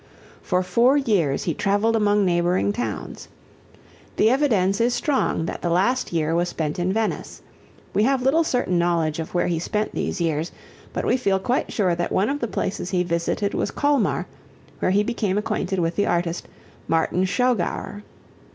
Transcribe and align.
For 0.41 0.63
four 0.63 0.97
years 0.97 1.43
he 1.43 1.53
traveled 1.53 1.95
among 1.95 2.25
neighboring 2.25 2.73
towns. 2.73 3.27
The 4.15 4.31
evidence 4.31 4.81
is 4.81 4.95
strong 4.95 5.45
that 5.45 5.61
the 5.61 5.69
last 5.69 6.11
year 6.11 6.33
was 6.33 6.49
spent 6.49 6.79
in 6.79 6.91
Venice. 6.91 7.43
We 7.93 8.01
have 8.01 8.23
little 8.23 8.43
certain 8.43 8.79
knowledge 8.79 9.19
of 9.19 9.35
where 9.35 9.45
he 9.45 9.59
spent 9.59 9.93
these 9.93 10.19
years 10.19 10.51
but 10.91 11.05
we 11.05 11.17
feel 11.17 11.37
quite 11.37 11.71
sure 11.71 11.93
that 11.93 12.11
one 12.11 12.29
of 12.31 12.39
the 12.39 12.47
places 12.47 12.89
he 12.89 13.03
visited 13.03 13.53
was 13.53 13.69
Colmar, 13.69 14.25
where 14.79 14.89
he 14.89 15.03
became 15.03 15.37
acquainted 15.37 15.77
with 15.77 15.95
the 15.95 16.07
artist, 16.07 16.47
Martin 16.87 17.23
Schougauer. 17.23 18.01